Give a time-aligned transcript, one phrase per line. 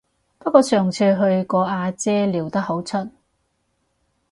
[0.39, 3.07] 不過上次去個阿姐撩得好出